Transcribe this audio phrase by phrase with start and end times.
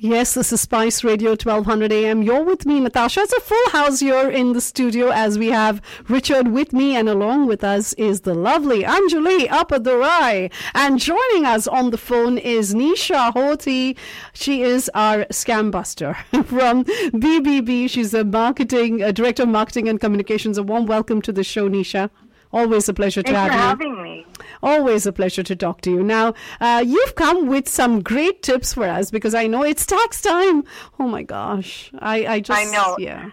[0.00, 2.22] Yes, this is Spice Radio 1200 AM.
[2.22, 3.18] You're with me, Natasha.
[3.22, 7.08] It's a full house here in the studio as we have Richard with me, and
[7.08, 10.52] along with us is the lovely Anjali Appadurai.
[10.72, 13.96] And joining us on the phone is Neesha Hothi.
[14.34, 17.90] She is our scam buster from BBB.
[17.90, 20.58] She's a marketing, a director of marketing and communications.
[20.58, 22.08] A warm welcome to the show, Neesha.
[22.52, 23.90] Always a pleasure Thanks to have for you.
[23.90, 24.26] having me.
[24.62, 26.02] Always a pleasure to talk to you.
[26.02, 30.20] Now, uh, you've come with some great tips for us because I know it's tax
[30.20, 30.64] time.
[30.98, 31.90] Oh my gosh.
[31.98, 32.58] I, I just.
[32.58, 32.96] I know.
[32.98, 33.30] Yeah.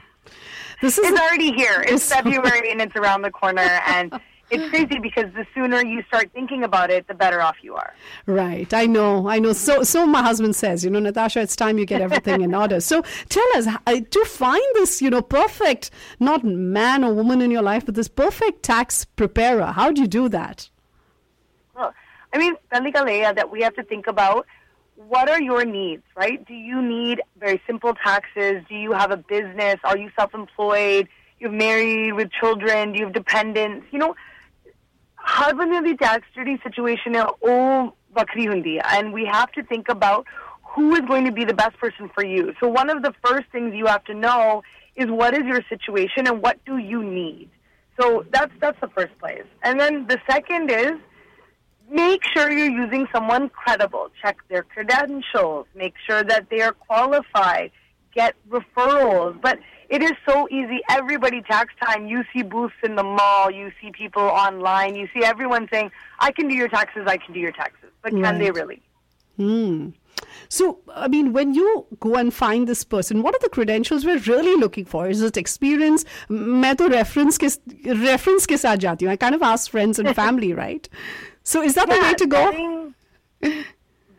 [0.81, 1.09] This is.
[1.09, 1.83] It's already here.
[1.87, 4.13] It's February and it's around the corner, and
[4.51, 7.93] it's crazy because the sooner you start thinking about it, the better off you are.
[8.27, 8.71] Right.
[8.73, 9.27] I know.
[9.27, 9.53] I know.
[9.53, 12.79] So, so my husband says, you know, Natasha, it's time you get everything in order.
[12.79, 15.89] So tell us uh, to find this, you know, perfect,
[16.19, 19.65] not man or woman in your life, but this perfect tax preparer.
[19.65, 20.69] How do you do that?
[21.75, 21.93] look.
[22.33, 24.45] I mean, that we have to think about
[24.95, 26.45] what are your needs, right?
[26.45, 28.63] Do you need very simple taxes?
[28.67, 29.75] Do you have a business?
[29.83, 31.07] Are you self employed?
[31.39, 32.93] You're married with children?
[32.93, 33.87] Do you have dependents?
[33.91, 34.15] You know,
[35.25, 40.25] harbinali tax duty situation is all bakri hundi, and we have to think about
[40.63, 42.53] who is going to be the best person for you.
[42.59, 44.63] So, one of the first things you have to know
[44.95, 47.49] is what is your situation and what do you need?
[47.99, 49.43] So, that's, that's the first place.
[49.63, 50.93] And then the second is,
[51.90, 57.70] make sure you're using someone credible check their credentials make sure that they are qualified
[58.14, 60.78] get referrals but it is so easy.
[60.88, 62.06] Everybody tax time.
[62.06, 63.50] You see booths in the mall.
[63.50, 64.94] You see people online.
[64.94, 67.08] You see everyone saying, "I can do your taxes.
[67.08, 68.54] I can do your taxes." But can they Right.
[68.54, 68.82] really?
[69.36, 69.88] Hmm.
[70.48, 74.18] So, I mean, when you go and find this person, what are the credentials we're
[74.18, 75.08] really looking for?
[75.08, 76.04] Is it experience?
[76.30, 77.48] मैं तो reference के
[78.06, 79.12] reference के साथ जाती हूँ.
[79.12, 80.88] I kind of ask friends and family, right?
[81.45, 82.93] So is that yeah, way to go?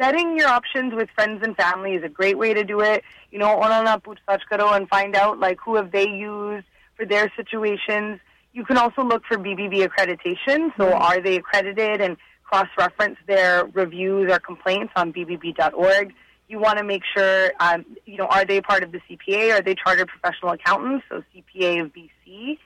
[0.00, 3.02] Vetting, your options with friends and family is a great way to do it.
[3.32, 6.66] You know, onana poochtaach karo and find out like who have they used
[6.96, 8.20] for their situations.
[8.52, 10.70] You can also look for BBB accreditation.
[10.76, 11.02] So mm-hmm.
[11.02, 16.14] are they accredited and cross-reference their reviews or complaints on BBB.org.
[16.48, 19.58] You want to make sure, um, you know, are they part of the CPA?
[19.58, 21.04] Are they chartered professional accountants?
[21.08, 22.58] So CPA of BC.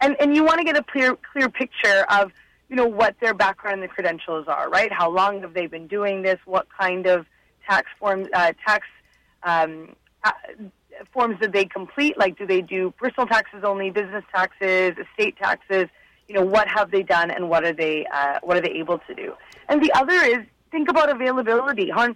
[0.00, 2.30] And, and you want to get a clear, clear picture of–
[2.69, 4.91] you know what their background and the credentials are, right?
[4.91, 6.39] How long have they been doing this?
[6.45, 7.25] What kind of
[7.67, 8.85] tax forms, uh, tax
[9.43, 10.31] um, uh,
[11.13, 12.15] forms did they complete?
[12.17, 15.87] Like, do they do personal taxes only, business taxes, estate taxes?
[16.27, 18.99] You know, what have they done, and what are they uh, what are they able
[18.99, 19.33] to do?
[19.67, 20.39] And the other is
[20.71, 21.87] think about availability.
[21.97, 22.13] ਹੁਣ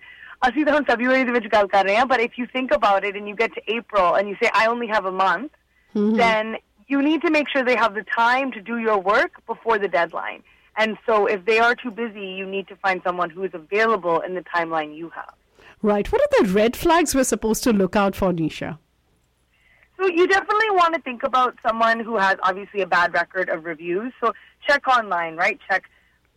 [0.48, 3.04] ਅਸੀਂ ਤਾਂ ਹੁਣ February ਦੇ ਵਿੱਚ ਗੱਲ ਕਰ ਰਹੇ ਹਾਂ, but if you think about
[3.08, 5.52] it and you get to April and you say I only have a month,
[6.22, 6.56] then
[6.89, 9.89] you need to make sure they have the time to do your work before the
[9.89, 10.43] deadline.
[10.77, 14.21] And so if they are too busy, you need to find someone who is available
[14.21, 15.35] in the timeline you have.
[15.83, 16.11] Right.
[16.11, 18.79] What are the red flags we're supposed to look out for, Neesha?
[19.99, 23.65] So you definitely want to think about someone who has obviously a bad record of
[23.65, 24.13] reviews.
[24.21, 24.33] So
[24.67, 25.59] check online, right?
[25.69, 25.85] Check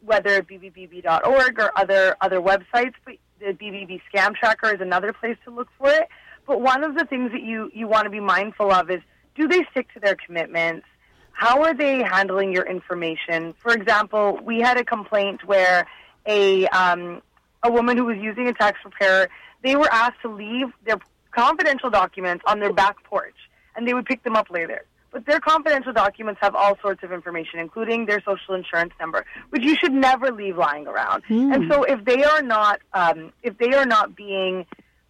[0.03, 2.93] whether bbb.org or other other websites.
[3.05, 6.07] But the BBB Scam Tracker is another place to look for it.
[6.47, 9.01] But one of the things that you you want to be mindful of is
[9.35, 10.85] do they stick to their commitments?
[11.31, 13.53] How are they handling your information?
[13.53, 15.87] For example, we had a complaint where
[16.25, 17.21] a um,
[17.63, 19.29] a woman who was using a tax preparer,
[19.63, 20.97] they were asked to leave their
[21.31, 23.35] confidential documents on their back porch,
[23.75, 24.85] and they would pick them up later.
[25.11, 29.61] But their confidential documents have all sorts of information, including their social insurance number, which
[29.63, 31.23] you should never leave lying around.
[31.53, 34.65] And so, if they are not, um, if they are not being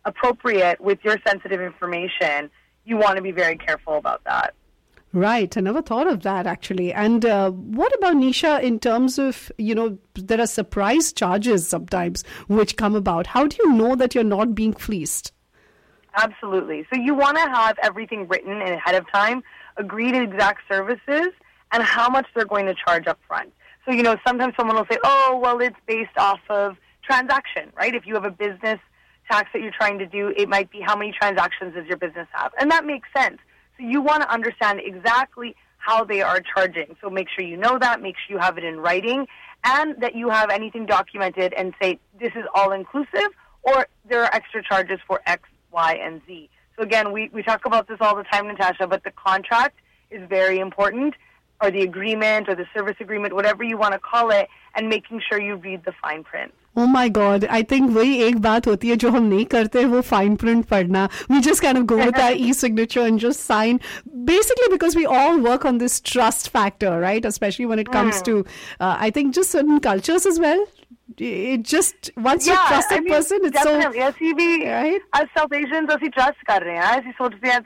[0.05, 2.49] appropriate with your sensitive information,
[2.85, 4.53] you want to be very careful about that.
[5.13, 5.55] Right.
[5.57, 6.93] I never thought of that actually.
[6.93, 12.23] And uh, what about Neesha in terms of, you know, there are surprise charges sometimes
[12.47, 13.27] which come about.
[13.27, 15.33] How do you know that you're not being fleeced?
[16.15, 16.85] Absolutely.
[16.93, 19.43] So you want to have everything written in ahead of time,
[19.77, 21.29] agreed exact services,
[21.73, 23.51] and how much they're going to charge up front.
[23.85, 27.95] So, you know, sometimes someone will say, oh, well, it's based off of transaction, right?
[27.95, 28.79] If you have a business
[29.29, 32.27] tax that you're trying to do, it might be how many transactions does your business
[32.31, 32.51] have?
[32.59, 33.37] And that makes sense.
[33.77, 36.95] So you want to understand exactly how they are charging.
[37.01, 39.27] So make sure you know that, make sure you have it in writing,
[39.63, 43.29] and that you have anything documented and say this is all inclusive
[43.63, 46.49] or there are extra charges for X, Y, and Z.
[46.75, 49.77] So again, we, we talk about this all the time, Natasha, but the contract
[50.09, 51.15] is very important,
[51.61, 55.21] or the agreement, or the service agreement, whatever you want to call it, and making
[55.29, 56.53] sure you read the fine print.
[56.78, 57.44] Oh my God!
[57.48, 61.08] I think वही एक बात होती है जो हम नहीं करते वो fine print पढ़ना.
[61.30, 63.80] We just kind of go with our e-signature and just sign.
[64.24, 67.24] Basically, because we all work on this trust factor, right?
[67.24, 68.44] Especially when it comes to,
[68.80, 70.66] uh, I think, just certain cultures as well.
[71.17, 75.01] it just once yeah, you trust a mean, person, it's so right.
[75.13, 77.61] as South Asians ऐसी trust कर रहे हैं ऐसी सोचते हैं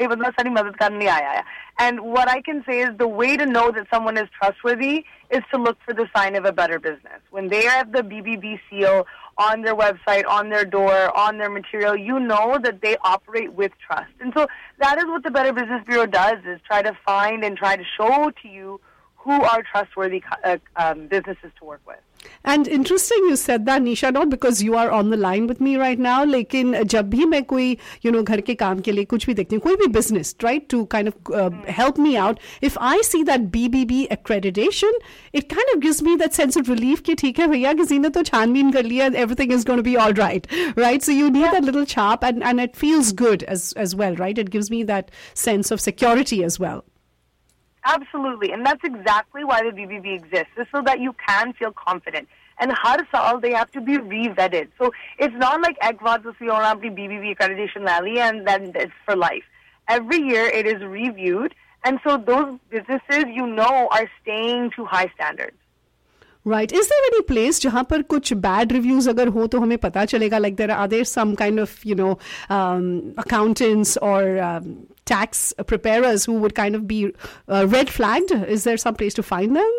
[0.00, 1.44] ये बंदा सारी मदद करने आया है
[1.80, 5.42] and what I can say is the way to know that someone is trustworthy is
[5.52, 9.06] to look for the sign of a better business when they have the BBB seal
[9.38, 13.72] on their website, on their door, on their material, you know that they operate with
[13.86, 14.10] trust.
[14.20, 14.48] And so
[14.78, 17.84] that is what the Better Business Bureau does is try to find and try to
[17.96, 18.80] show to you
[19.16, 21.98] who are trustworthy uh, um, businesses to work with.
[22.45, 25.77] And interesting you said that Nisha not because you are on the line with me
[25.77, 29.25] right now लेकिन जब भी मैं कोई you know घर के काम के लिए कुछ
[29.25, 32.77] भी देखती हूँ कोई भी business right to kind of uh, help me out if
[32.89, 34.91] I see that BBB accreditation
[35.31, 38.09] it kind of gives me that sense of relief कि ठीक है भैया किसी ने
[38.09, 41.51] तो छानबीन कर लिया everything is going to be all right right so you need
[41.57, 44.83] that little chap and and it feels good as as well right it gives me
[44.83, 46.83] that sense of security as well
[47.88, 48.52] Absolutely.
[48.52, 52.28] And that's exactly why the BBB exists, is so that you can feel confident.
[52.60, 54.68] And har saal they have to be re-vetted.
[54.78, 59.16] So it's not like ek baar tusi aur BBB accreditation lali, and then it's for
[59.16, 59.44] life.
[59.88, 61.54] Every year it is reviewed.
[61.84, 65.56] And so those businesses you know are staying to high standards.
[66.47, 66.69] Right.
[66.69, 70.41] Is there any place जहाँ पर कुछ bad reviews अगर हो तो हमें पता चलेगा
[70.41, 72.17] like there are there some kind of you know
[72.49, 77.13] um, accountants or um, tax preparers who would kind of be
[77.47, 78.31] uh, red flagged?
[78.31, 79.71] Is there some place to find them?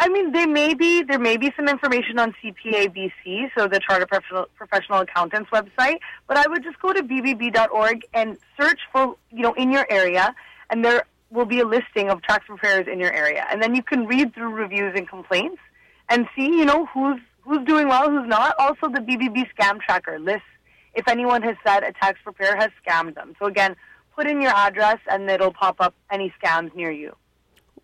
[0.00, 4.06] I mean, there may be there may be some information on CPABC, so the Charter
[4.06, 5.98] Professional, Professional Accountants website.
[6.28, 10.34] But I would just go to bbb.org and search for you know in your area,
[10.70, 13.82] and there will be a listing of tax preparers in your area, and then you
[13.82, 15.60] can read through reviews and complaints
[16.09, 18.55] and see you know who's who's doing well, who's not.
[18.59, 20.47] Also, the BBB scam tracker lists
[20.93, 23.35] if anyone has said a tax preparer has scammed them.
[23.39, 23.75] So again,
[24.15, 27.15] put in your address, and it'll pop up any scams near you.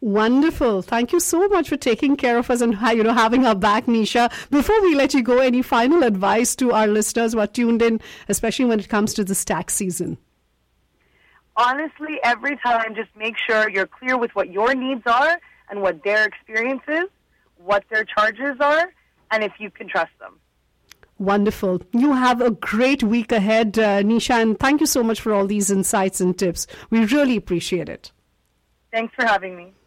[0.01, 0.81] Wonderful.
[0.81, 3.86] Thank you so much for taking care of us and you know having our back,
[3.86, 4.31] Neesha.
[4.50, 8.00] Before we let you go, any final advice to our listeners who are tuned in,
[8.30, 10.18] especially when it comes to this tax season?
[11.57, 15.38] Honestly, every time, just make sure you're clear with what your needs are
[15.69, 17.10] and what their experience is,
[17.64, 18.92] what their charges are,
[19.32, 20.40] and if you can trust them.
[21.18, 21.82] Wonderful.
[21.92, 25.46] You have a great week ahead, uh, Neesha, and thank you so much for all
[25.48, 26.66] these insights and tips.
[26.90, 28.12] We really appreciate it.
[28.92, 29.74] Thanks for having me.